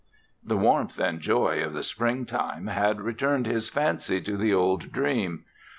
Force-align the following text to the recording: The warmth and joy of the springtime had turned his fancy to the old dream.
The 0.43 0.57
warmth 0.57 0.97
and 0.97 1.19
joy 1.21 1.63
of 1.63 1.73
the 1.73 1.83
springtime 1.83 2.65
had 2.65 2.97
turned 3.19 3.45
his 3.45 3.69
fancy 3.69 4.19
to 4.21 4.35
the 4.35 4.51
old 4.51 4.91
dream. 4.91 5.45